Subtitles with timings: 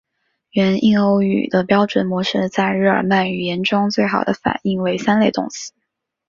[0.49, 5.73] 原印欧语的标准模式在日耳曼语言中最好的反映为三类动词。